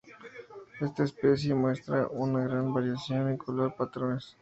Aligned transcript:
Esta 0.79 1.03
especie 1.03 1.53
muestra 1.53 2.07
una 2.07 2.43
gran 2.47 2.73
variación 2.73 3.29
en 3.29 3.37
color 3.37 3.73
y 3.75 3.77
patrones. 3.77 4.35